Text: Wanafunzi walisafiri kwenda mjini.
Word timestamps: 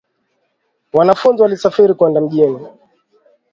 Wanafunzi 0.93 1.41
walisafiri 1.41 1.93
kwenda 1.93 2.21
mjini. 2.21 2.67